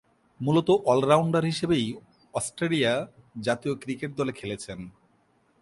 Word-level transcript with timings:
মূলতঃ 0.39 0.73
অল-রাউন্ডার 0.85 1.43
হিসেবেই 1.43 1.85
অস্ট্রেলিয়া 2.33 2.93
জাতীয় 3.41 3.73
ক্রিকেট 3.75 4.11
দলে 4.15 4.31
খেলছেন। 4.31 4.79